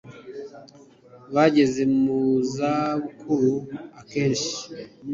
bageze 1.33 1.81
muza 2.01 2.71
bukuru 3.01 3.53
akenshi 3.99 4.51